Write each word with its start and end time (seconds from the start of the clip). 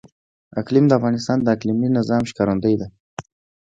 اقلیم 0.61 0.85
د 0.87 0.91
افغانستان 0.99 1.37
د 1.41 1.47
اقلیمي 1.55 1.89
نظام 1.97 2.23
ښکارندوی 2.29 2.75
ده. 2.81 2.87